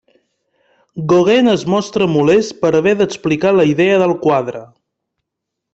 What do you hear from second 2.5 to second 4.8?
per haver d'explicar la idea del quadre.